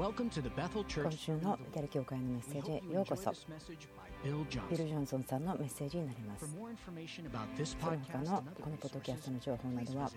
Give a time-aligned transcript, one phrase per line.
[0.00, 3.30] 今週のイタリ教会のメッセージへようこそ。
[4.22, 6.46] ビル・ジョンソンさんのメッセージになります。
[6.46, 10.10] その他のこのポッドキャストの情報などは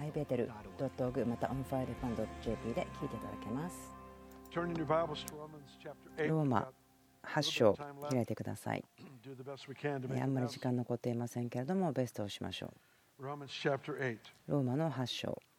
[0.00, 3.92] ibetel.org また onfirefund.jp で聞いていただけます。
[4.54, 6.68] ローマ
[7.24, 7.76] 8章
[8.08, 8.84] 開いてください。
[10.22, 12.72] あんまり時間残っていませんけれどもベストをしましょ
[13.18, 13.22] う。
[14.46, 15.42] ローマの8章。
[15.42, 15.55] え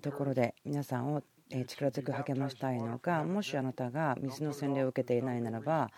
[0.00, 1.22] ところで皆さんを
[1.66, 5.90] 力強く励ましたいのがもしあなたが水の洗礼を受けていないならば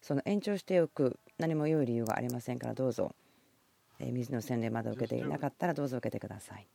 [0.00, 3.14] その延長しておく何も良い理由がありませんからどうぞ。
[4.00, 6.66] 水の洗礼まだ受けていなかったらどうぞ受けてください。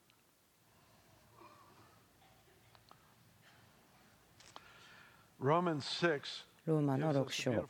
[6.66, 7.70] ローマの6章。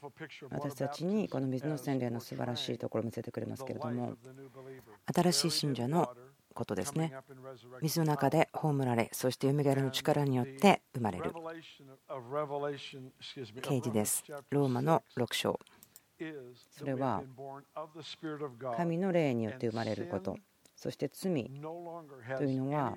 [0.49, 4.17] 私たちにこの水の洗礼の素晴らしいところを見せてくれますけれども
[5.13, 6.13] 新しい信者の
[6.55, 7.13] ことですね。
[7.81, 11.31] 水の中で葬られそして蘇りの力によって生まれる。
[13.61, 14.23] 啓示です。
[14.49, 15.59] ローマの6章。
[16.71, 17.21] それは
[18.77, 20.37] 神の霊によって生まれること。
[20.75, 21.45] そして罪
[22.37, 22.95] というのは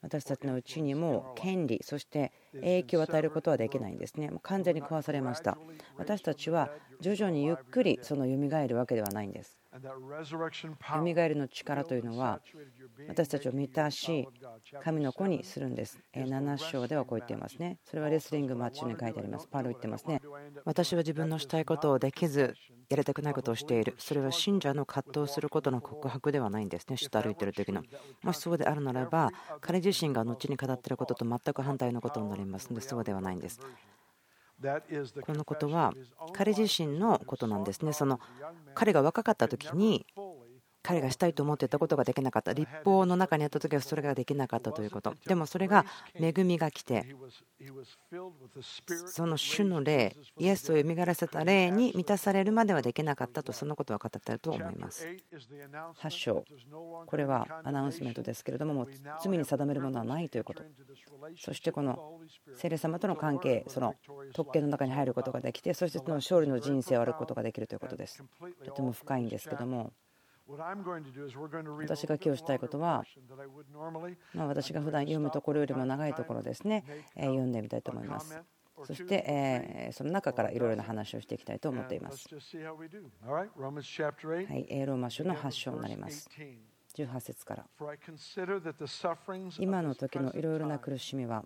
[0.00, 4.30] 私たちのうちにも権利そして影響を与えることはできないんですね。
[4.42, 5.58] 完全に壊されました。
[5.96, 9.58] 私たちは徐々にゆっくりその蘇るわけではないんです
[10.96, 12.40] よみがえりの力というのは
[13.08, 14.28] 私たちを満たし
[14.82, 15.98] 神の子にするんです。
[16.14, 17.78] 7章ではこう言っていますね。
[17.84, 19.48] それはレスリングマッチに書いてあります。
[19.48, 20.20] パウロ言ってますね。
[20.64, 22.54] 私は自分のしたいことをできず
[22.88, 23.94] やりたくないことをしている。
[23.98, 26.96] それは信者の葛藤することの告白ではないんですね。
[26.96, 27.82] 主と歩いている時の。
[28.22, 29.30] もしそうであるならば
[29.60, 33.60] 彼自身が後に語っていることと全く反対のことになりますのでそうではないんです
[35.22, 35.92] このことは
[36.32, 37.92] 彼自身のことなんですね。
[37.92, 38.20] その
[38.74, 40.06] 彼が若かった時に
[40.84, 42.52] 彼がしたいと思っていたことができなかった。
[42.52, 45.14] 立法の中にあった時はそれができなかったということ。
[45.26, 47.06] でもそれが恵みが来て
[49.06, 55.08] その主の霊イエスを蘇らせた霊に満たされるまではできなかったとそのことは語っていると思います。
[56.02, 56.44] 8章。
[57.06, 58.88] これはアナウンスメントですけれどももう
[59.22, 60.62] 罪に定めるものはないということ。
[61.38, 62.20] そしてこの
[62.56, 63.94] 聖霊様との関係その
[64.34, 68.22] 特権の中に入ることができてそしてその勝利の人生を歩くことができるということです。
[68.66, 69.94] とても深いんですけども
[70.46, 73.04] 私が今日したいことは、
[74.34, 76.84] ま私が普段読むところよりも長いところですね、
[77.16, 78.38] 読んでみたいと思います。
[78.82, 82.28] そして、えその中からいろいろな話をしていきたいと思っています。
[82.28, 82.36] は
[84.54, 86.28] い、ローマ書の8章になります。
[86.94, 87.66] 18節から。
[89.58, 91.44] 今の時のいろいろな苦しみは、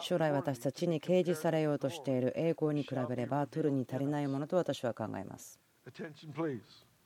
[0.00, 5.60] 将来私たちに掲示されようとしている栄光に比べれば、トゥルに足りないものと私は考えます。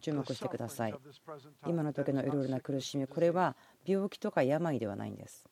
[0.00, 0.94] 注目してください。
[1.66, 5.48] 今の時のいろいろな苦しみこれは病気とか病ではないんです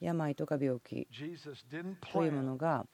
[0.00, 1.08] 病とか病気。
[2.12, 2.86] というものが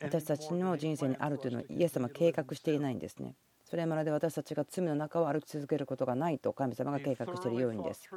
[0.00, 3.36] 私たちの人生にあるというのをイエス様は計画していないんですね。
[3.68, 8.02] それまで私たちが罪の中を歩き続けることがないと神様が計画しているようにです。
[8.02, 8.08] し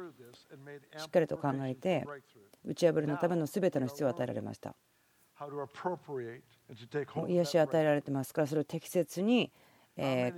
[1.06, 2.06] っかりと考えて
[2.64, 4.76] 打ち破りのための全ての必要を与えられました。
[7.26, 9.50] 癒しを与えられてますからそれを適切に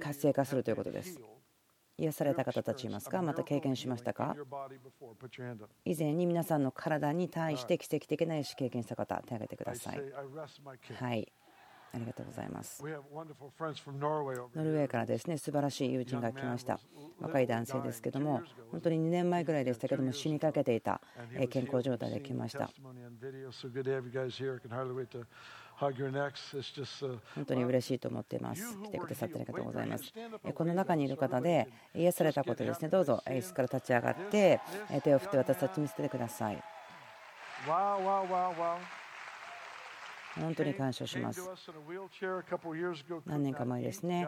[0.00, 1.21] 活性化するということです。
[1.99, 3.21] 癒された方たちいますか？
[3.21, 4.34] また経験しましたか？
[5.84, 10.00] 以前に皆さんの体に対して奇跡的な癒し経験した方手を挙げてください。
[10.94, 11.31] はい
[11.94, 12.82] ありがとうございます。
[12.82, 12.98] ノル
[14.75, 16.80] ウェーからですね素晴らしい友人が来ました。
[17.20, 21.00] 若い男性ですけども、本当に2年前ぐらいでしたけども、死にかけていた
[21.50, 22.70] 健康状態で来ました。
[27.34, 28.78] 本当に嬉しいと思っています。
[28.82, 30.12] 来てくださってありがとうございます。
[30.54, 34.60] この中にいる方で癒されたことですね、どうぞ椅子から立ち上がって
[35.04, 36.62] 手を振って私たち見せてください。
[40.40, 41.49] 本当に感謝します。
[43.26, 44.26] 何年か前ですね、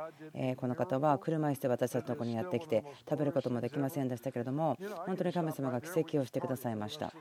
[0.57, 7.13] この方は車椅子で私たちのところにやってきて食べることもできませんでしたけれども本当に神様が奇跡をしてくださいました。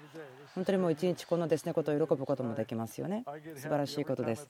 [0.56, 3.24] 本当にもう一日このですねことを喜ぶこともできますよね。
[3.56, 4.50] 素晴らしいことです。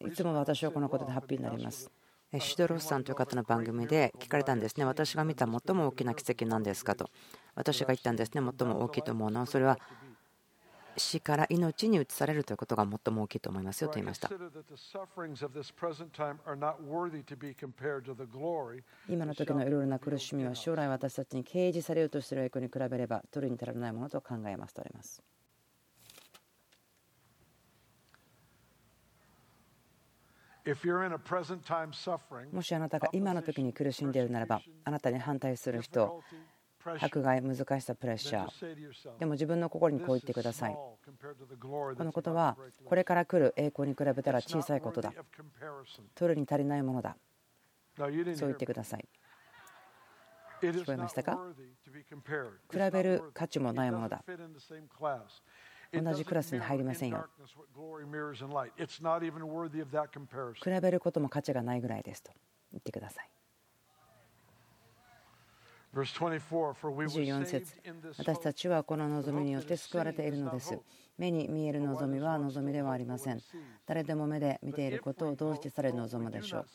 [0.00, 1.90] いつも私はこのことでハッピーになります。
[2.38, 4.84] シドロスさんという方の番組で聞かれたんですね。
[4.84, 7.10] 私が見た最も大きな奇跡なんですかと。
[7.54, 8.42] 私が言ったんですね。
[8.58, 9.78] 最も大きいと思うのはそれは
[10.98, 14.28] 死から命に移されるということが最も大きいと思いますよと言いました。
[19.08, 25.22] 今の時のいろいろな苦しみは将来私たちに掲示されようとしている栄光に比べれば取るに足らないものと考えますとあります。
[32.52, 36.22] もしあなたが今の時に苦しんでいるならばあなたに反対する人
[37.00, 39.18] 迫害難しさプレッシャー。
[39.18, 40.74] でも自分の心にこう言ってください。
[40.74, 40.98] こ
[42.04, 45.12] のことはこれから来る栄光に比べたら小さいことだ。
[46.14, 47.16] 取るに足りないものだ。
[47.96, 49.08] そう言ってください。
[50.62, 51.38] 聞こえましたか？
[52.70, 54.24] 比べる価値もないものだ。
[55.90, 57.26] 同じクラスに入りませんよ。
[60.54, 62.30] 比べることも価値がないぐらいですと
[62.72, 63.30] 言ってください
[65.94, 67.74] 24節
[68.18, 70.78] 私たちはこの望みによって救われているのです。
[71.16, 73.40] 目に見える望みは望みではありません。
[73.86, 76.66] 誰でも目で見ていることをどうしてされ望むでしょう。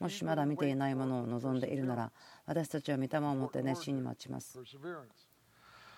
[0.00, 2.12] もしまだ見ていないものを望んでいるなら
[2.44, 4.58] 私たちは御霊を持って熱心に待ちます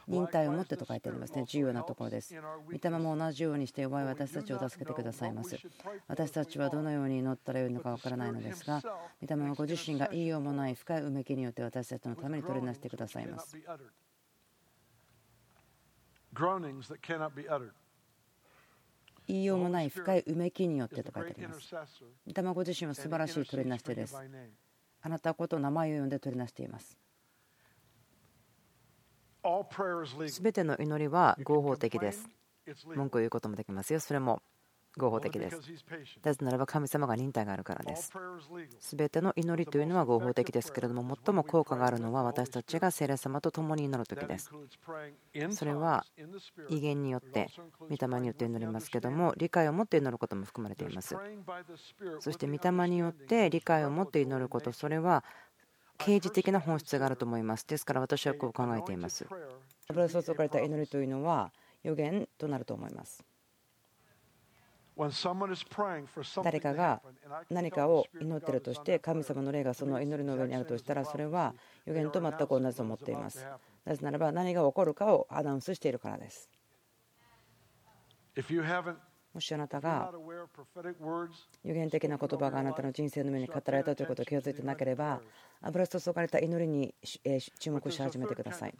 [0.09, 1.45] 忍耐を持ってと書いてありますね。
[1.47, 2.35] 重要なところです。
[2.35, 5.59] 御霊も同じようにして弱い私たちを助けてくださいます。
[6.07, 8.83] 私たちはどのように祈ったらよいのかわからないのですが
[9.21, 13.57] 御霊はご自身が言いようもない深いうめきによって私たちのために取りなしてくださいます。
[19.27, 21.75] 言いようもない深いうめきによってと書いてあります。
[22.27, 24.17] 御霊ご自身は素晴らしい取りなし手です。
[25.01, 26.99] あなたのことを名前を呼んで取りなしています
[30.29, 32.29] すべての祈りは合法的です。
[32.94, 34.00] 文句を言うこともできますよ。
[34.00, 34.43] それも
[34.96, 35.61] 合法的です。
[36.25, 38.11] なぜならば神様が忍耐があるからです。
[38.81, 44.50] すべての祈りというのは合法的ですけれども、最も効果があるのは私たちが聖霊様と共に祈るときです。
[45.50, 46.05] それは
[46.69, 47.49] 威厳によって、
[47.88, 51.17] 御霊によって祈りますけども、理解を持って祈ることも含まれています。
[52.20, 55.25] そして御霊によって理解を持って祈ること、それは
[55.99, 57.67] 刑事的な本質があると思います。
[57.67, 59.27] ですから私はこう考えています。
[59.89, 61.53] 油注がれた祈りというのは
[61.83, 63.25] 予言となると思います。
[66.43, 67.00] 誰かが
[67.50, 71.55] 何かを祈っているとして神様の霊がその祈りの上にあるとしたらそれは
[71.85, 73.47] 予言と全く同じと思っています。
[73.85, 76.50] なぜならば何が起こるかをアナウンスしているからです。
[79.38, 80.12] もしあなたが
[81.62, 85.20] 予言的な言葉があなたの人生の上に語られたということを気づいてなければ
[85.62, 86.93] 油注がれた祈りに
[87.61, 88.75] 注目し始めてください。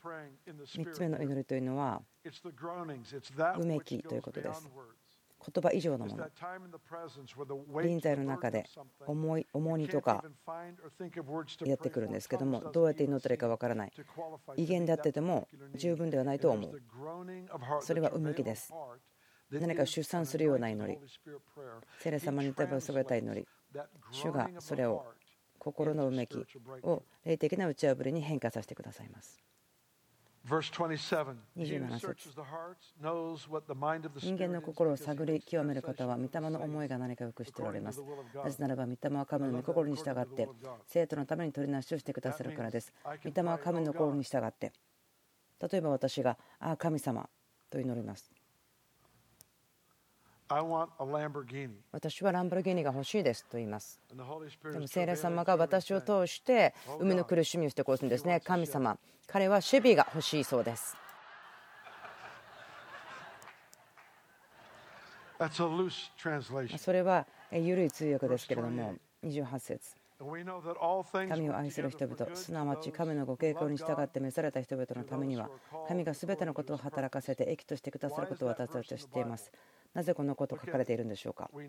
[0.49, 2.03] 3つ目の祈りというのは
[3.57, 4.69] うめきということです。
[5.55, 6.29] 言葉以上のもの。
[7.81, 8.65] 臨在の中で
[9.07, 10.25] 重い重荷とか
[11.65, 13.93] やってくるんですけどもどうやって祈ったらいいかわからない。
[14.57, 15.47] 威厳であってても
[15.77, 16.83] 十分ではないと思う。
[17.81, 18.75] それはうめきです
[19.51, 20.99] 何か出産するような祈り。
[21.99, 23.47] 聖霊様に手を添えた祈り。
[24.11, 25.07] 主がそれを
[25.59, 26.39] 心のうめき
[26.83, 29.43] を霊的な打ち破りに変化させてくださいます。
[31.57, 32.31] 27節
[34.21, 38.03] 人間の心を探り極める方は御霊の思いが何かよく知っておられます。
[38.35, 40.49] なぜならば御霊は神の御心に従って
[40.87, 42.95] 生徒のために取りなしをしてくださるからです。
[43.25, 44.73] 御霊は神の心に従って。
[45.61, 47.29] 例えば私が「ああ神様」
[47.69, 48.31] と祈ります
[51.93, 54.01] 私はランボルギーニが欲しいですと言います。
[54.73, 58.41] でも聖霊様が私を通して海の苦しみをしてこうするんですね。
[58.41, 60.97] 神様、彼はシェビーが欲しいそうです。
[66.79, 69.95] それは緩い通訳ですけれども、28節
[71.29, 75.49] 神を愛する人々、すなわち神のご傾向に従って召された人々のためには、
[75.87, 79.53] 神が全てのことを働かせて益としてくださることを私たちは知っています。
[79.95, 81.61] なぜこのこと書かれているんでしょうか考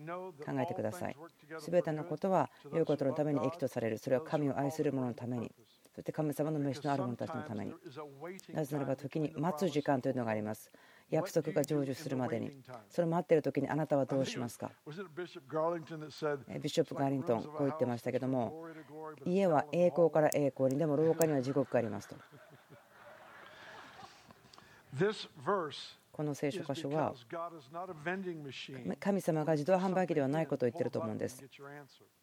[0.60, 1.16] えてください。
[1.58, 3.98] すべてのことは良いことのために益とされる。
[3.98, 5.50] それは神を愛する者のために。
[5.94, 7.74] そして神様の召しのある者たちのために。
[8.52, 10.70] なぜならば時に待つ時間というのがあります。
[11.10, 12.52] 約束が成就するまでに。
[12.88, 14.70] それを待っている時にあなたはどうしますか
[16.60, 18.66] ビショップ・ガーリントン、こう言ってましたけども、
[19.26, 22.14] 家は栄光から栄光に、でも廊下には地獄がありますと。
[26.12, 27.14] この聖書箇所は
[28.98, 31.44] 神様が自動販売機ではないことを言ってると思うんです。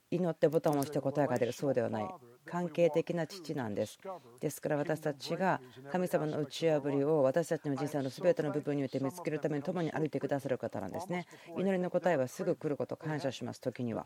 [0.09, 2.07] 祈ってボタンを押して答えが出るそうではない。
[2.45, 3.99] 関係的な父なんです。
[4.39, 5.59] ですから私たちが
[5.91, 11.27] 神様の打ち破りを私たちの人生の全ての部分によって見つけるために共に歩いてくださる方なんですね。
[11.57, 14.05] 祈りの答えはすぐ来ること感謝します時には。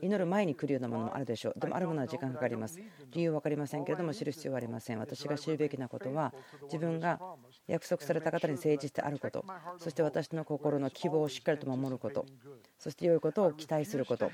[0.00, 1.58] 祈る前に来るようなものもあるでしょう。
[1.58, 2.80] でもあるものは時間かかります。
[3.10, 5.00] 理由は分かりませんけれども知る必要はありません。
[5.00, 6.32] 私が知るべきなことは
[6.64, 7.18] 自分が
[7.66, 9.44] 約束された方に誠実であること
[9.78, 12.26] そして私の心の希望をしっかりと守ること
[12.78, 14.30] そして良いことを期待すること。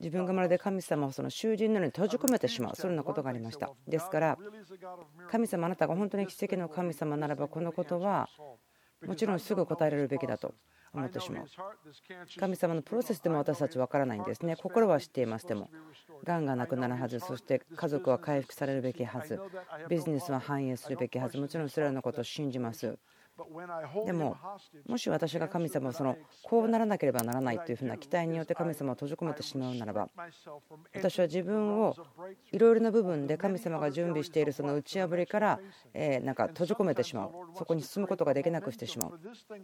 [0.00, 3.70] 自分がまるで神様をその囚人のように閉じ込めてしまうそんなことがありました。
[3.86, 4.38] ですから
[5.30, 8.28] 神様あなたが本当に奇跡の神様ならばこのことは
[9.06, 10.54] もちろんすぐ答えられるべきだと
[10.92, 11.46] 思ってしまう。
[12.38, 14.56] 神様のプロセスでも私たち分からないんですね。
[14.56, 15.70] 心は知っていますでも
[16.24, 19.40] がんがなくなるはずそして家族は回復されるべきはず
[19.88, 22.98] ビジネスは繁栄するべきはずもちろんそれらのことを信じます。
[24.06, 24.36] でも
[24.86, 30.08] もし私が神様をそのこうならなければならないというふうな期待によって神様を閉じ込めてしまうならば
[30.94, 31.96] 私は自分を
[32.52, 35.60] いろいろな部分で神様が準備しているその打ち破りから
[35.94, 37.30] えなんか閉じ込めてしまう。
[37.56, 39.20] そこに進むことができなくしてしまう。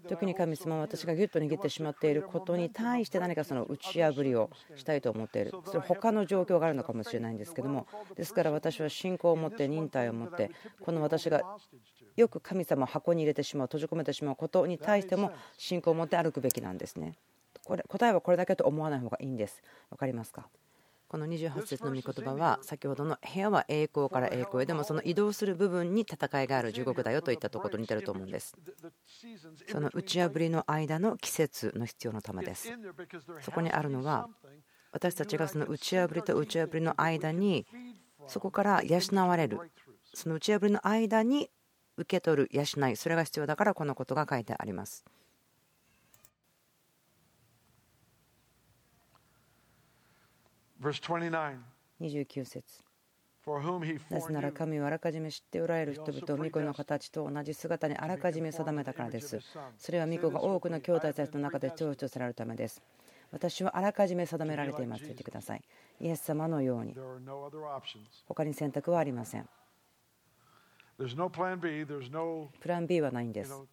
[0.09, 5.53] 時に神様は私がギュッと握ってしまっていることに対して何かその打ち破りをしたいと思っている。
[5.67, 11.43] それ他の状況があるのかもしれないんですけどもですから私は信仰を持って忍耐を持ってこの私が
[12.19, 17.15] よく神様を箱に入れてしまう閉じ込めてしまうことに対しても信仰を持って歩くべきなんですね。
[17.65, 19.63] これ答えはこれだけと思わない方がいいんです。
[19.91, 20.49] 分かりますか？
[21.07, 28.55] この28節の御言葉は先ほどの部屋は栄光から栄光へでもその移動する部分に戦いがある地獄だよといったところと似てると思うんです。
[29.69, 32.71] その打ち破りの間の季節の必要のためです。
[33.43, 34.29] そこにあるのは
[34.93, 37.67] 私たちがその打ち破りと打ち破りの間に
[38.27, 39.61] そこから養われる
[40.13, 41.51] その打ち破りの間に
[41.99, 45.05] 受け取る養いそれが必要だからこのことが書いてあります
[52.01, 52.83] 29節
[54.11, 59.41] なぜなら神はあらかじめ知っておられる人々を巫女の形と同じ姿にあらかじめ定めたからです。
[59.79, 62.83] それは巫女が多くの兄弟たちの中で長所されるためです。
[63.33, 65.63] 私はあらかじめ定められていますと言ってください。
[66.01, 66.95] イエス様のように。
[68.27, 69.49] 他に選択はありません。
[72.61, 73.53] プラン B はないんです。
[73.53, 73.69] こ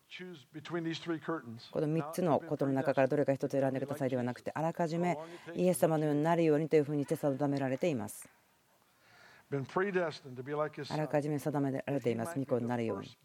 [1.81, 5.17] の3つのことの中からどれか1つ選んでくださいではなくて、あらかじめ
[5.55, 8.29] イエス様のようになるようにというふうにして定められています。
[10.93, 13.17] あらかじめ定められています、巫女になるように。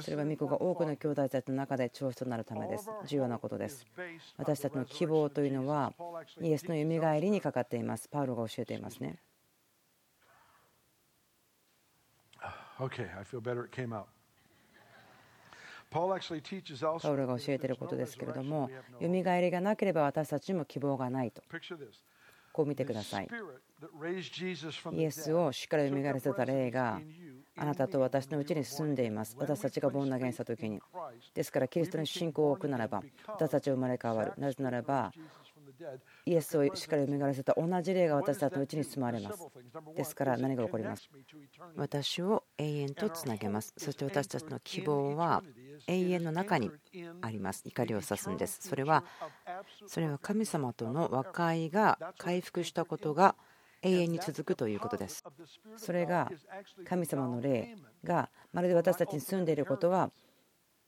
[0.00, 2.88] それは巫女が多くの兄弟たちの中で長子となるためです。
[3.06, 3.86] 重要なことです。
[4.38, 5.92] 私たちの希望というのは、
[6.40, 8.08] イエスの蘇りにかかっています。
[8.08, 9.18] パウロが教えていますね。
[12.82, 14.06] Okay, I feel better it came out.
[15.92, 16.08] パウ
[17.16, 21.42] ロが教えていることですけれども、よみがえりがなければ私たちにも希望がないと。
[22.52, 23.28] こう見てください。
[24.92, 27.00] イエスを死からよみがえらせた霊が
[27.56, 29.36] あなたと私のうちに住んでいます。
[29.38, 30.80] 私たちがボンナゲンした時に。
[31.34, 34.32] ですから、キリストに信仰を置くならば、私たちは生まれ変わる。
[34.38, 35.12] なぜならば、
[36.26, 39.44] イエスをしっかり蘇らせた同じ霊が私たちのうちに住まれます。
[39.96, 41.08] ですから何が起こります？
[41.76, 43.74] 私を永遠とつなげます。
[43.76, 45.42] そして私たちの希望は
[45.86, 46.70] 永遠の中に
[47.20, 47.62] あります。
[47.66, 48.58] 怒りを指すんです。
[48.68, 49.04] それは
[49.86, 53.34] それは神様との和解が回復したことが
[53.82, 55.24] 永遠に続くということです。
[55.76, 56.30] それが
[56.84, 57.74] 神様の霊
[58.04, 60.10] がまるで私たちに住んでいることは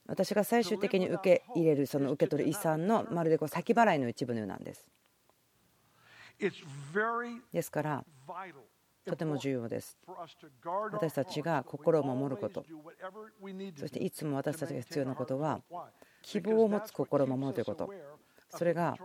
[0.07, 4.85] 私が最終的に受け入れるその受け取る遺産のまるでこう先払いの一部のようなんです。
[7.51, 8.05] ですから
[9.05, 9.97] とても重要です。
[10.91, 12.65] 私たちが心を守ること、
[13.77, 15.61] そしていつも私たちが必要なことは、
[16.23, 17.93] 希望を持つ心を守るということ、
[18.49, 18.97] それが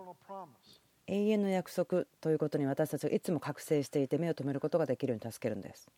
[1.07, 5.90] 永遠の約束ということに私たちがいつも覚醒していて目を留めることができるように助けるんです。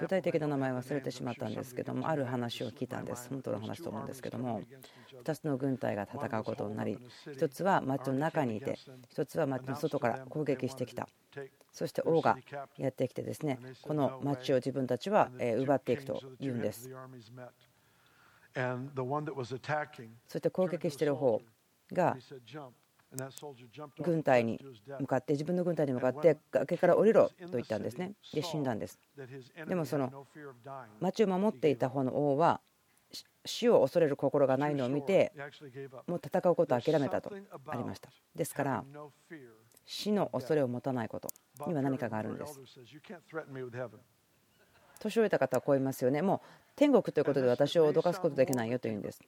[0.00, 3.28] 具体的な名前忘れてしまったんですけどもある話を聞いたんです。
[3.30, 4.62] 本当の話と思うんですけども
[5.24, 8.76] 2つの軍隊が戦うことになり1つは町の中にいて
[9.14, 11.08] 1つは町の外から攻撃してきた。
[11.72, 12.38] そして王が
[12.76, 16.90] やってきてですねこの町を自分たちは奪っていくというんです。
[20.26, 21.40] そして攻撃している方
[21.92, 22.16] が
[24.02, 24.60] 軍隊に
[25.00, 28.12] 向かって自分の軍隊に向かって崖から降りろと言ったんですね。
[28.32, 28.98] で死んだんです。
[29.66, 30.26] でもその
[31.00, 32.60] 町を守っていた方の王は
[33.44, 35.32] 死を恐れる心がないのを見て
[36.06, 37.32] もう戦うことを諦めたと
[37.66, 38.10] ありました。
[38.34, 38.84] ですから
[39.86, 41.30] 死の恐れを持たないこと
[41.66, 42.60] には何かがあるんです。
[45.00, 46.20] 年老いた方はこう言いますよね。
[46.20, 49.20] もう天国ということで私を脅かすことできないよというんです。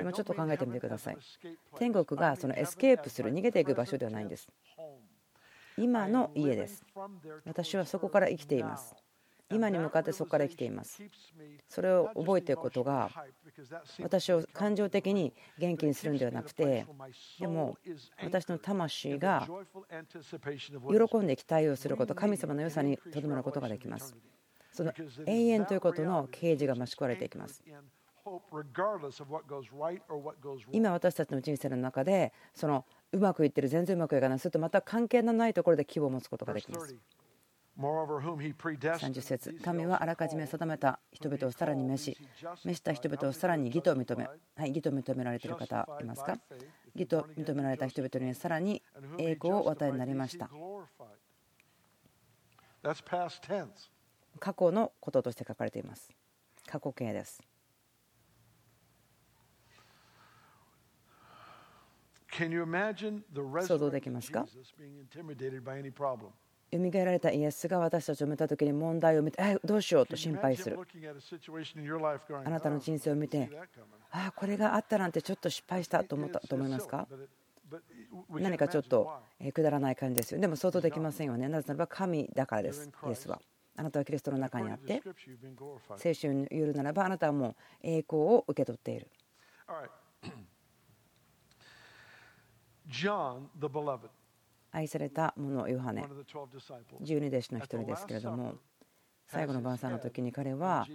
[0.00, 1.18] 今ちょっと考えてみてください。
[1.78, 4.48] 天国がそのエスケープする逃げていく場所ではないんです。
[5.76, 6.84] 今の家です。
[7.44, 8.94] 私はそこから生きています。
[9.50, 11.02] 今に向かってそこから生きています。
[11.68, 13.10] それを覚えていることが
[14.00, 16.86] 私を感情的に元気にするんではなくて
[17.38, 17.76] でも
[18.22, 19.46] 私の魂が
[20.88, 24.16] 喜んで期待をすること神様の良さにとどまることができます。
[24.72, 24.92] その
[25.26, 27.62] 永遠ということの啓示が増し加えていきます
[30.70, 36.96] 今私たちの人生の中でそのうまくいってる全然うまくいかないするとまた関係のないところで希望を持つことができます。
[37.74, 39.54] 30節。
[39.64, 42.18] 神はあらかじめ定めた人々をさらに召し
[42.64, 46.36] 召した人々をさらに義と認めはい義と認められている方いますか？
[46.94, 48.82] 義と認められた人々にさらに
[49.18, 50.50] 栄光をお与えになりました。
[54.38, 56.10] 過去のこととして書かれています。
[56.66, 57.42] 過去形です
[63.66, 64.46] 想像できますか？
[66.72, 70.78] 蘇られたイエスが私たちを見た時に問題を見てえどうしようと心配する。
[72.42, 73.50] あなたの人生を見て
[74.10, 77.06] ああこれがあったなんてちょっと失敗したと思ったと思いますか？
[78.30, 79.10] 何かちょっと
[79.52, 80.40] くだらない感じですよ。
[80.40, 81.48] でも想像できませんよね。
[81.48, 82.90] なぜならば神だからです。
[83.06, 83.38] イエスは。
[83.76, 85.02] あなたはキリストの中にあって
[85.96, 89.08] 聖書によるならばあなたはもう栄光を受け取っている
[94.70, 96.06] 愛された者ヨハネ。
[97.00, 98.54] 十二弟子の一人ですけれども
[99.26, 100.86] 最後の晩餐の時に彼は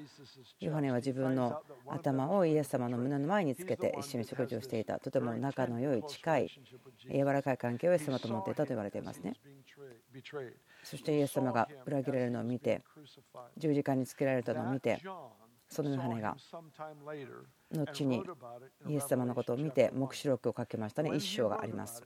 [0.60, 6.52] ヨハネは自分の頭をイエス様の胸の前につけて一緒に食事をしていたとても仲の良い近い
[7.12, 9.34] 柔らかい関係をイエス様と持っていたと言われていますね。
[10.84, 12.84] そしてイエス様が裏切られるのを見て
[13.58, 15.02] 十字架につけられたのを見て
[15.68, 16.36] そのヨハネが
[17.76, 18.24] 後に
[18.88, 21.12] イエス様のことを見て黙示録を書きましたね。
[21.16, 22.04] 一章があります。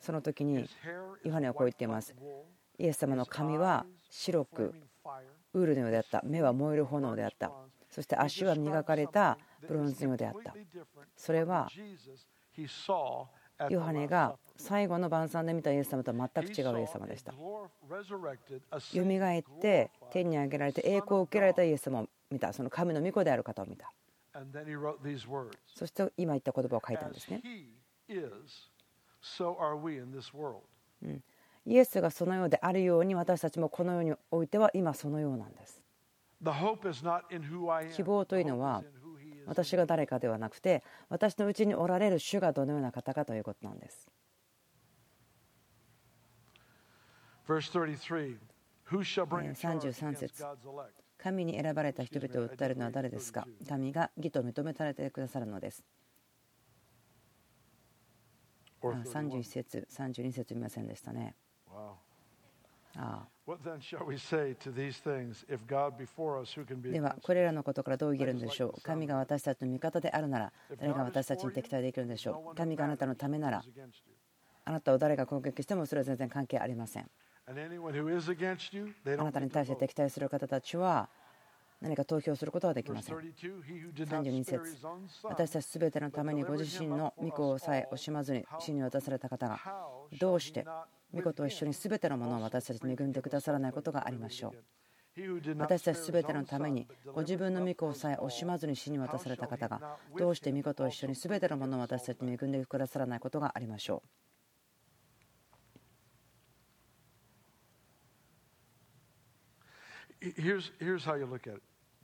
[0.00, 0.68] その時に
[1.24, 2.14] ヨハネはこう言っています。
[2.78, 4.74] イエス様の髪は白く
[5.52, 6.22] ウールのようであった。
[6.24, 7.52] 目は燃える炎であった。
[7.88, 10.54] そして足は磨かれたブロンズのようであった。
[11.16, 11.68] それは
[13.68, 17.32] ヨハネが最後の晩餐で見たイエス様とは全く違うイエス様でした。
[17.32, 22.52] よみがえって天に上げられて栄光を受けられたイエス様を見た。
[22.52, 23.92] その神の御子である方を見た
[25.66, 27.42] そして今言った言葉を書いたんですね。
[31.02, 31.22] うん、
[31.66, 35.82] イエスがそのようであるように私たちもこの世においては今そのようなんです。
[37.92, 38.82] 希望というのは
[39.46, 44.08] 私が誰かではなくて私のうちにおられる主がどのような方かということなんです。
[49.54, 50.44] 33節
[51.22, 53.46] 神に選ばれた人々を訴えるのは誰ですか？
[53.68, 55.84] 神が義と認められてくださるのです。
[58.82, 61.34] 31節、32節見ませんでしたね。
[61.68, 61.94] あ
[62.96, 63.26] あ。
[66.90, 68.80] では、これらのことからどう言えるんでしょう？
[68.80, 72.54] 神が私たちの味方であるなら、誰が私たちに敵対できるんでしょう？
[72.56, 73.62] 神があなたのためなら、
[74.64, 77.10] あなたを誰が攻撃してもそれは全然関係ありません。
[79.20, 81.08] あなたに対して敵対する方たちは
[81.80, 83.16] 何か投票することはできません。
[83.16, 84.60] 32節
[85.24, 89.58] 私たちすべてのためにご自身の御子をさえ惜しまずに死に渡された方が
[90.18, 90.66] どうして
[91.12, 94.52] 御子と一緒にすべてのものを私たちに恵んでくださらないことがありましょう。
[95.58, 104.29] 私たちすべてのためにご自分の御子をさえ惜しまずに死に渡された方がどうして御子と一緒にすべてのものを私たちに恵んでくださらないことがありましょう。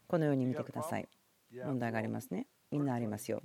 [0.08, 1.08] このように見てください。
[1.64, 2.46] 問題がありますね。
[2.70, 3.42] みんなありますよ。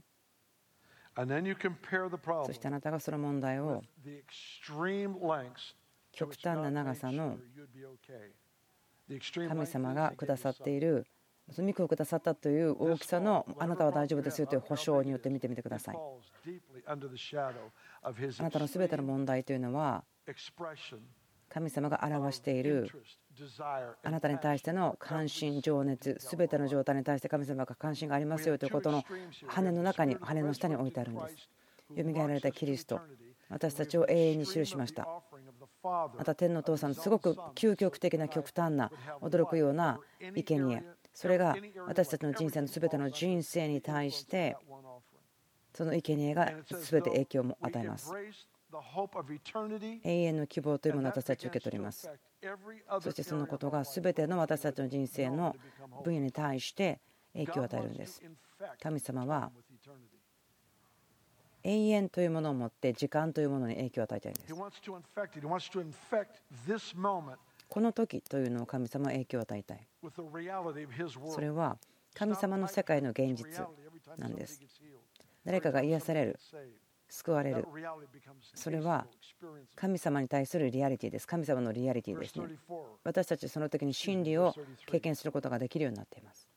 [2.45, 3.83] そしてあなたがその問題を
[6.13, 7.37] 極端な長さの
[9.49, 11.05] 神様がくださっている
[11.49, 15.97] 罪をくださったという大きさのあなたは大丈夫ですよという保証によって見てみてください。
[16.87, 16.95] あ
[18.43, 20.05] なたの全ての問題というのは
[21.49, 22.89] 神様が表している
[24.03, 29.03] あなたに対しての関心、情熱、すべての状態に対して神様が関心がありますよということの
[29.47, 31.49] 羽の中に、羽の下に置いてあるんです。
[31.95, 33.01] よみがえられたキリスト、
[33.49, 35.07] 私たちを永遠に記しました。
[35.83, 41.55] また天の父さんのすごく究極的な極端な驚くような生贄それが
[41.87, 44.55] 私たちの人生の全ての人生に対して
[45.73, 48.11] その生贄が全て影響を与えます。
[50.03, 52.09] 永遠の希望というものを私たち受け取ります。
[53.01, 55.55] そしてそのことが全ての私たちの人生の
[56.03, 56.99] 分野に対して
[57.33, 58.21] 影響を与えるんです。
[58.81, 59.51] 神様は
[61.63, 64.53] 永遠というものを持って時間というものに影響を与えたいんです。
[67.67, 69.87] この時というのを神様は影響を与えたい。
[71.29, 71.77] それは
[72.13, 73.65] 神様の世界の現実
[74.17, 74.59] なんです。
[75.45, 76.39] 誰かが癒される、
[77.11, 77.67] 救われる。
[78.53, 79.05] それは
[79.75, 81.27] 神様に対するリアリティです。
[81.27, 82.45] 神様のリアリティですね。
[83.03, 86.47] 私たちその時に真理を経験することができるようになっています。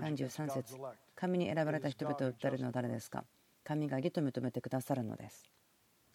[0.00, 0.76] 33節。
[1.14, 3.24] 神に選ばれた人々を訴えるのは誰ですか？
[3.62, 5.52] 神が義と認めてくださるのです。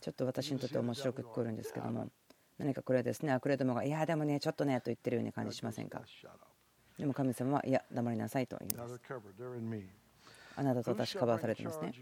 [0.00, 2.10] ちょっと私にとって面白く聞こえるんですけども
[2.58, 5.98] 何かこれはですね悪霊どもがいやでもねちょっとねと言ってるような感じしませんか？
[6.98, 8.92] でも神様はいや黙りなさいと言います。
[10.56, 11.92] あなたと私カバーされていますね。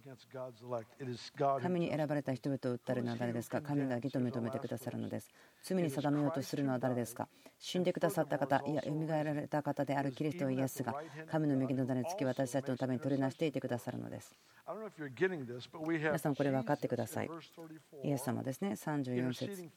[1.60, 5.30] 神に選ばれた人々を訴えるのは誰ですか神が義と認めてくださるのです。
[5.62, 7.28] 罪に定めようとするのは誰ですか？
[7.58, 10.96] 死んでくださった方、いや、蘇られた方であるキリストイエスが
[11.30, 14.34] 神の右の座につき私たちのために取りなしていてくださるのです。
[15.88, 17.30] 皆さん、これ分かってください。
[18.02, 19.70] イエス様ですね、34節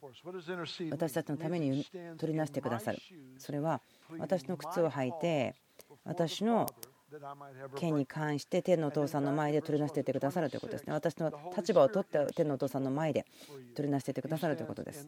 [0.91, 1.85] 私たちのために
[2.17, 2.97] 取りなしてくださる。
[3.37, 3.81] それは
[4.17, 5.53] 私の靴を履いて、
[6.03, 6.67] 私の
[7.75, 10.93] 件に関して天のお父さんの前で取りなしていてくださるということですね。
[10.93, 13.25] 私の立場を取って天のお父さんの前で
[13.75, 15.07] 取りなしていてくださるということです。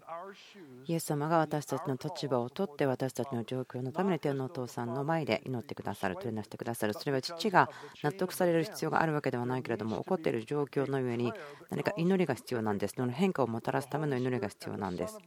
[0.85, 6.93] イエス様が私たちの立場を取って私たちの状況のために天のお父さんの前で祈ってくださる、取りなしてくださる。
[6.93, 7.69] それは父が
[8.03, 11.33] 納得される必要があるわけではないけれども、起こっている状況の上に
[11.69, 12.95] 何か祈りが必要なんです。
[12.95, 15.17] その変化をもたらすための祈りが必要なんです。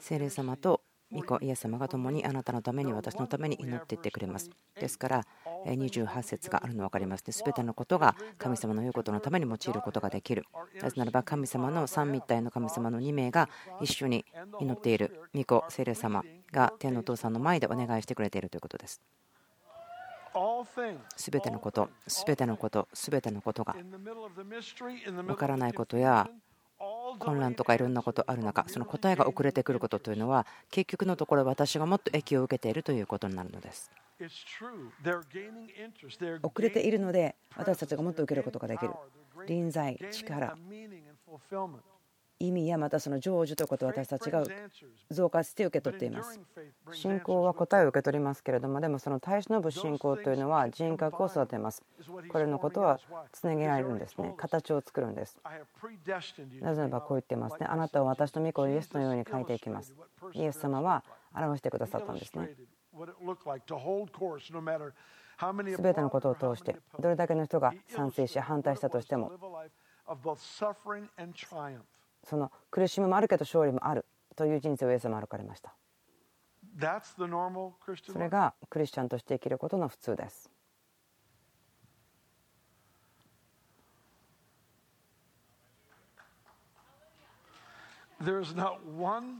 [0.00, 4.50] 聖霊様と御子イエス様が共にあなたのために私のために祈っていってくれます。
[4.80, 5.26] ですから
[5.66, 7.32] 28節があるの分かりますね。
[7.32, 10.44] すべてのことが神様の言うことのために用いることができる。
[10.80, 13.48] なぜならば神様の三密体の神様の2名が
[13.80, 14.24] 一緒に
[14.60, 19.00] 祈っている御子聖霊様が天のお父さんの前でお願いしてくれているということです。
[21.16, 26.30] すべてのこと、すべてのこと、すべてのことが分からないことや
[27.18, 33.90] 混乱とかいろんなことある中その答えが遅れてくることというのは結局のところ私がもっと益を受けているということになるのです
[36.42, 38.92] 遅れているので私たちがもっと受けることができる。
[39.46, 40.52] 臨在力。
[42.38, 44.44] 意味やまたその成就ということを私たちが
[45.10, 46.40] 増加して受け取っています。
[46.92, 51.82] 信仰は答えを受け取りますけれどもでもその耐え忍ぶ信仰というのは人格を育てます
[52.28, 52.98] これのことは
[53.30, 54.34] つなげられるんですね。
[54.36, 55.38] 形を作るんです。
[56.60, 57.66] なぜならばこう言ってますね。
[57.66, 59.94] あなたは私の御子イエスのように書いていきます。
[60.32, 61.04] イエス様は
[61.34, 62.50] 表してくださったんですね
[65.76, 69.32] 全てのことを通してどれだけの人が賛成し反対したとしても
[72.24, 74.04] その苦しみもあるけど勝利もある
[74.36, 75.74] という人生をイエス様は歩かれました。
[78.12, 80.50] それがクリスチャンとして生きることの普通です。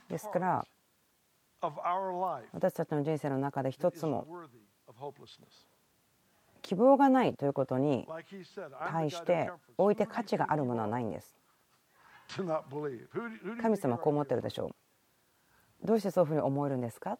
[0.09, 0.67] ですから
[2.53, 4.27] 私たちの人生の中で一つも
[6.61, 8.07] 希望がないということに
[8.91, 11.37] 対して置いて価値があるものはないんです。
[13.61, 14.75] 神様はこう思ってるでしょ
[15.83, 15.87] う。
[15.87, 17.19] どうしてそういうふうに思えるんですか？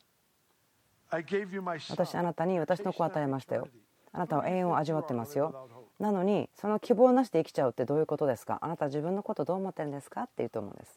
[1.91, 3.69] 私あなたに私の子を与えましたよ。
[4.13, 5.69] あなたは永遠を味わってますよ。
[5.99, 8.59] なのにその希望なしで生きちゃうってどういうことですか？
[8.63, 10.23] あなたは自分のことどう思ってるんですか？
[10.23, 10.97] って言うと思うんです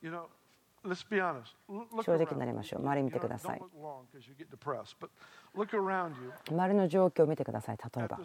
[2.03, 2.81] 正直になりましょう。
[2.81, 3.61] 周り見てください。
[6.49, 8.17] 周りの状況を見てください例えば。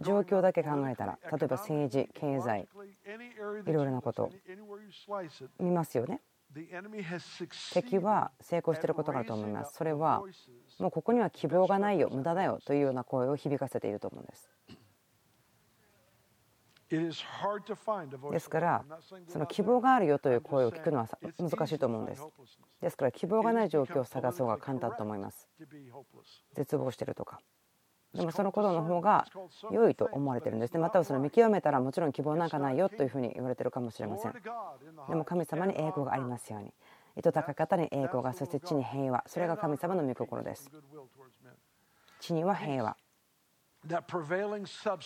[0.00, 2.68] 状況だけ考えたら例えば政治経済
[3.66, 4.30] いろいろなこと。
[5.58, 6.20] 見ますよね。
[7.72, 9.74] 敵は成功していることがあると思います。
[9.74, 10.22] それは
[10.78, 14.50] もうここには希望がないよ無駄だよというような声を響かせていると思うんです
[18.30, 18.84] ですから
[19.28, 22.22] その希望があるよという声を聞くのは難しいと思うんです。
[22.80, 25.48] ですから希望がない状況を探す方が簡単と思います。
[26.54, 27.40] 絶望してるとか。
[28.14, 29.26] でもそのことの方が
[29.70, 30.74] 良いと思われてるんです。
[30.74, 34.32] ねまたはその見極めたらもちろん希望なんかないよというふうに言われてるかもしれません。
[35.08, 36.74] でも神様に栄光がありますように。
[37.16, 39.24] 意図高い方に栄光がそして地に平和。
[39.26, 40.70] それが神様の御心です。
[42.20, 42.96] 地には平和。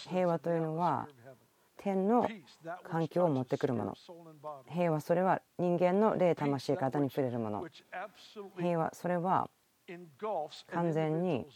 [0.09, 1.09] 平和というのは
[1.87, 2.29] 天の
[2.91, 3.95] 環境を持ってくるもの。
[4.69, 7.65] 平和それは人間の霊魂方に触れるもの。
[8.59, 9.49] 平和それは
[10.73, 11.47] 完全に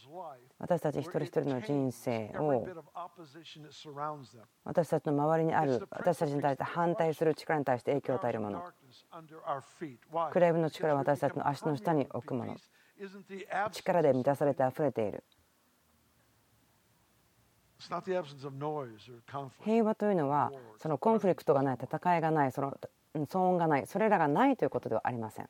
[0.57, 2.65] 私たち一人一人の人生を
[4.63, 8.63] 私たちの周りにある私たちに対して反対する力に対して影響を与えるもの。
[10.31, 12.55] 暗闇の力を私たちの足の下に置くもの。
[13.73, 15.25] 力で満たされてあふれている。
[19.63, 22.77] 平和というのはそのコンフリクトがない戦いがないその
[23.15, 25.49] 騒音がないそれらがないということではありません。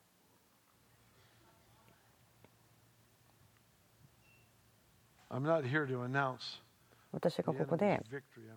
[7.13, 8.01] 私がここで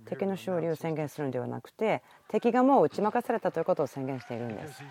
[0.06, 4.82] 敵の勝利を宣言するのではなくて敵がもう打ち負かされたということを宣言しているんです。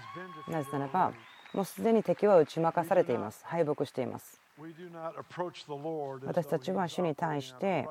[0.49, 1.13] なぜならば
[1.53, 3.45] もうすでに敵は打ち負かされています。
[3.45, 4.42] 敗北しています
[6.25, 7.87] 私たちは主に対して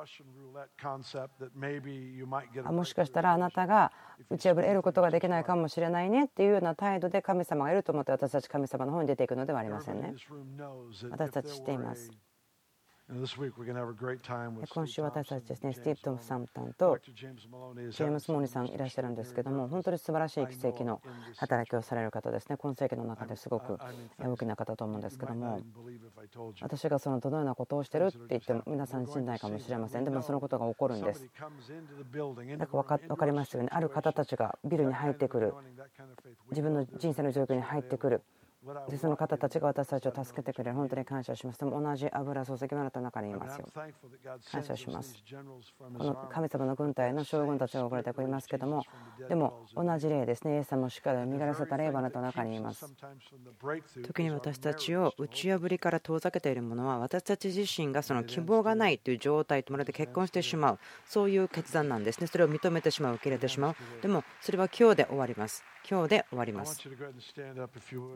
[2.65, 3.91] もしかしたらあなたが
[4.29, 10.13] 打ち破れることができないかもしれないねっていうような態度で神様がいると思って私たち神様の方に出ていくのではありませんね。
[11.11, 12.11] 私たち知っています
[13.09, 21.01] 今週私たちですね、スティーブ・トムさんとジェームス・モーニさんいらっしゃるんですけども、本当に素晴らしい奇跡の
[21.35, 23.77] 働きをされる方ですね、今世紀の中ですごく
[24.19, 25.59] 大きな方と思うんですけども、
[26.61, 31.29] 私がそのどのようなことをしてるって言っても皆さん信じないかもしれません、でもそのことが起こるんです。
[32.57, 35.53] だから分かりますよね、ある方たちがビルに入ってくる、
[36.51, 38.23] 自分の人生の状況に入ってくる。
[38.89, 41.59] でその方たちが私たちを助けてくれる本当に感謝します。
[41.59, 43.67] でも同じ油注ぎもあなたの中にいますよ。
[44.51, 45.21] 感謝します。
[45.77, 48.83] この神様の軍隊の将軍たちが送られてくりますけども
[49.27, 50.55] でも同じ例ですね。
[50.55, 52.85] イエス様もしっかり身柄せた霊はあなたの中にいます。
[54.03, 60.79] 時に私たちを打ち破りから遠ざけているものは私たち自身がその希望がないという状態とまるで結婚してしまう。
[61.05, 62.27] そういう決断なんですね。
[62.27, 65.63] それを認めてしまう受け入れてしまうでもそれは今日で終わります。
[65.89, 66.81] 今日で終わります。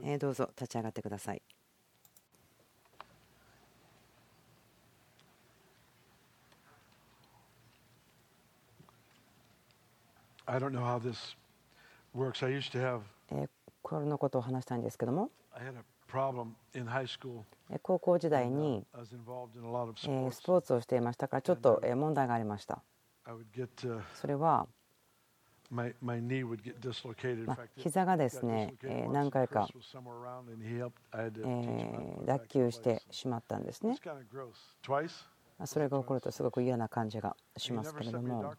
[0.04, 1.42] えぞ立ち上がってください。
[13.82, 15.30] これのことを話したいんですけども。
[17.82, 22.82] 高校時代にスポーツをしていましたからちょっと問題がありました。
[24.14, 24.68] それは
[27.76, 28.74] 膝がですね
[29.12, 29.68] 何回か
[32.26, 33.98] 脱臼してしまったんですね。
[35.66, 38.54] それが起こるとすごく嫌な感じがしますけれども。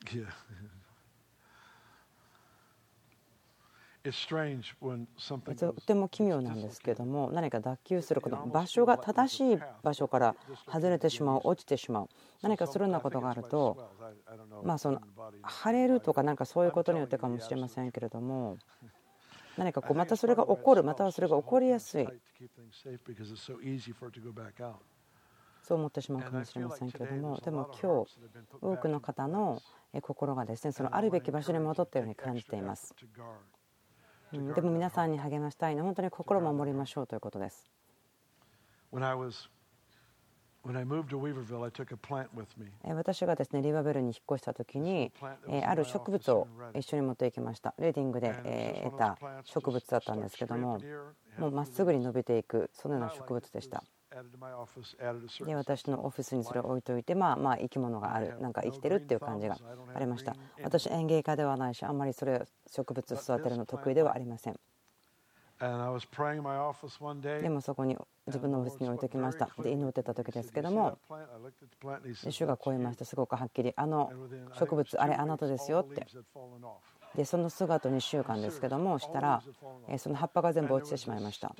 [5.54, 12.08] とても奇妙なんですけども何か脱臼すること場所が正しい場所から外れてしまう落ちてしまう。
[12.42, 13.90] 何かするようなことがあると
[14.62, 15.00] まあその
[15.64, 18.56] 腫れるとかなんかそういうことによってかもしれませんけれども
[19.56, 22.08] 何かこうまたそれが起こるまたはそれが起こりやすい。
[25.62, 28.18] そう思ってしまうかもしれませんけれどもでも今日
[28.60, 29.60] 多くの方の
[30.02, 32.94] 心がですねそのあるべき場所に戻ったように感じています。
[34.32, 37.68] でも皆さんに励ましたいのは本当に心を守りましょうということです。
[42.84, 45.10] 私がですねリーバーベルに引っ越した時に
[45.64, 47.74] ある植物を一緒に持っていきました。
[47.78, 50.78] レーディングで得た植物だったんですけども
[51.38, 53.82] もうまっすぐに伸びていくそのような植物でした
[55.46, 59.56] で私のオフィスにそれを置いといてまあまあ生き物があるなんか生きてるっていう感じが
[59.94, 60.34] ありました。
[60.62, 64.58] 私園芸家ではないしあんまりそれ植物育てるの得意ではありません。
[67.42, 67.96] でもそこに
[68.26, 69.48] 自分のオフィスに置いておきました。
[69.62, 70.98] で祈ってた時ですけども
[72.30, 73.04] 主がこう言いました。
[73.04, 74.10] すごくはっきりあの
[74.58, 76.06] 植物あれあなたですよって。
[77.14, 79.42] でその姿2週間ですけどもしたら
[79.98, 81.54] その葉っぱが全部落ちてしまいました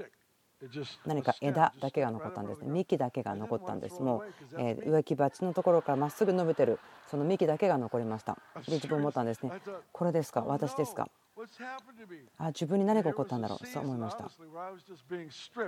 [1.06, 2.70] 何か枝だけが残ったんですね。
[2.70, 4.02] 幹だけが残ったんです。
[4.02, 4.24] もう、
[4.58, 6.78] え植木鉢のところからまっすぐ伸びてる
[7.10, 8.36] その幹だけが残りました。
[8.66, 9.52] で自分思ったんですね。
[9.92, 10.42] これですか？
[10.42, 11.08] 私ですか？
[12.38, 13.66] あ自分に何が起こったんだろう。
[13.66, 14.30] そう思いました。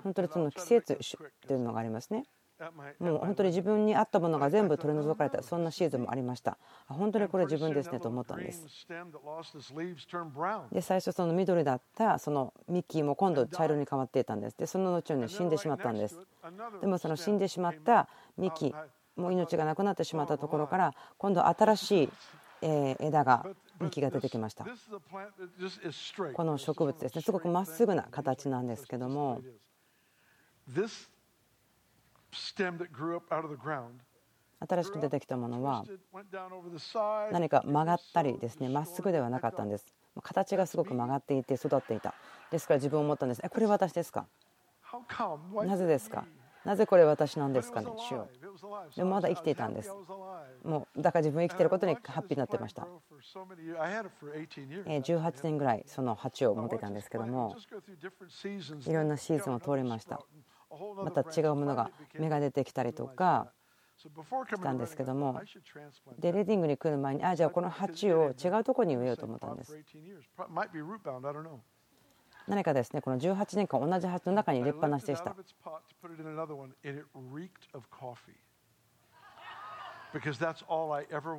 [0.03, 0.99] 本当にその季節
[1.47, 2.25] というのがありますね。
[3.01, 6.59] もう本当に自分に合ったものが全部取り除かれたそんなシーズンもありました。
[6.87, 8.87] 本当にこれ自分ですねと思ったんです。
[10.71, 14.57] で最初その緑だったその幹も今度茶色に変わっていたんです。
[14.57, 16.19] でその後に死んでしまったんです。
[16.81, 18.75] でもその死んでしまった幹
[19.17, 22.09] もう命がなくなってしまったところから今度新しい
[22.63, 23.45] 枝が
[23.81, 24.65] 幹が出てきました。
[26.35, 27.23] この植物ですね。
[27.23, 29.43] すごくまっすぐな形なんですけども
[34.69, 35.85] 新しく出てきたものは
[37.33, 39.95] 何か曲がったりですねまっすぐではなかったんです。
[40.23, 42.15] 形がすごく曲がっていて育っていた。
[42.51, 43.41] ですから自分思ったんです。
[43.45, 44.27] えこれ私ですか？
[45.67, 46.27] なぜですか？
[46.65, 47.89] なぜこれ私なんですかね？
[48.09, 48.29] 主よ
[48.95, 49.91] でもまだ生きていたんです。
[50.63, 52.87] もうだから自分生きていることにハッピーになってました。
[54.87, 57.57] 18年ぐらいその鉢を持っていたんですけども
[58.87, 60.21] いろんなシーズンを通りました
[61.05, 63.53] また違うものが芽が出てきたりとか
[63.99, 64.09] し
[64.61, 65.41] たんですけども。
[66.19, 69.79] でレディングに来る前にあじゃあこの鉢を違うとこに植えようと思ったんです。
[72.49, 75.37] 何かですねこの18年間同じ鉢の中に入れっぱなしでした。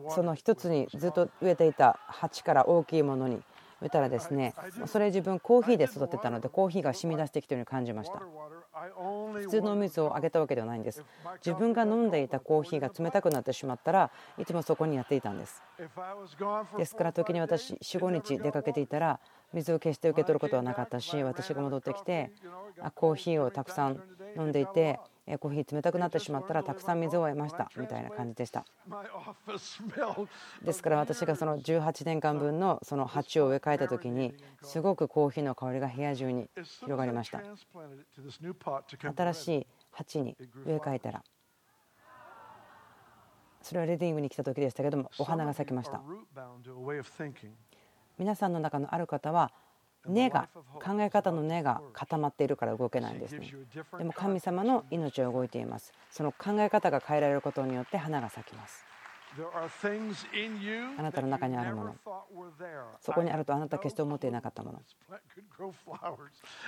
[0.10, 3.44] その一つにずっと植えていた鉢から大きいものに植
[3.84, 4.56] えたらですね
[4.88, 8.20] それ自分コーヒーで育てたのでコーヒーが染み出してきているように感じました。
[8.92, 11.04] 普通のお水をあげたわけではないんです。
[11.46, 15.62] 自分が飲んでいたコーヒーが冷たくなってしまったらいつもそこにやっていたんです。
[16.78, 19.20] ですから時に私45日出かけていたら
[19.54, 22.32] 水を決して受け取ることはなかったし私が戻ってきて
[22.96, 24.02] コーヒーをたくさん
[24.36, 25.00] 飲んでいて
[25.40, 28.66] コーヒー冷たくなってしまったらたくさん水を得ましたみたいな感じでした。
[30.64, 36.50] ですから私がその18年間分のその鉢を植え替えた時にすごくコーヒーの香りが部屋中に
[36.82, 37.42] 広がりました。
[39.16, 41.24] 新しい鉢に植え替えたら
[43.62, 46.02] それはレディングに来た時でしたけどもお花が咲きました。
[48.18, 49.52] 皆さんの中のある方は
[50.06, 50.50] 根が
[50.84, 53.54] 考え方の根が固まっているから動けないんですね。
[53.98, 55.94] でも神様の命は動いています。
[56.12, 58.86] その考え方が変えられることによって花が咲きます。
[60.98, 61.96] あなたの中にあるもの。
[63.00, 64.82] そこにあるとあなたは決して思っていなかったもの。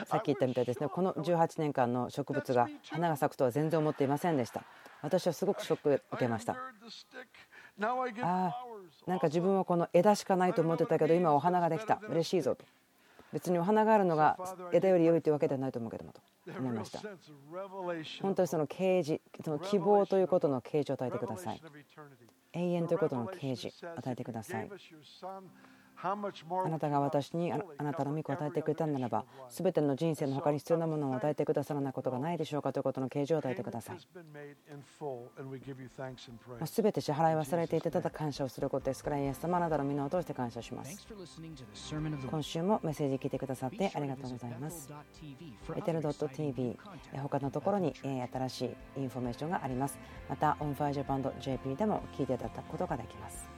[0.05, 0.89] さっき言ったみたいですね。
[0.89, 4.63] この18年間の植物が花が咲くとは全然思っていませんでした。
[5.03, 6.53] 私はすごくショックを受けました。
[6.53, 6.57] あ
[8.23, 8.65] あ
[9.05, 11.99] なんか自分はこの枝しかないと思ってたけど今お花ができた。
[12.09, 12.65] 嬉しいぞと
[13.35, 14.37] 別にお花があるのが
[14.71, 16.21] 枝より良いというわけではないと思うけどもと。
[16.57, 17.01] 思いました。
[18.21, 21.61] 本当にその啓示その希望ということの啓示を与えてください。
[22.53, 24.69] 永遠ということの啓示与えてください。
[26.01, 33.97] あなたが私にあなたの御子を与えてくれたならば全ての人生の他に必要なものを与えてくださらないことがないでしょうかということの啓示を与えてください。
[36.65, 41.07] 全て支払いはされていてただ感謝をすることですからイエス様あなたの皆を通して感謝します。
[42.29, 44.91] 今週もメッセージ聞いてくださってありがとうございます。
[45.75, 46.77] エテル .tv
[47.21, 48.65] 他のところに新し
[48.97, 49.97] いインフォメーションがあります。
[50.29, 53.54] またオンファイジャパン .jp でも聞いていただくことができます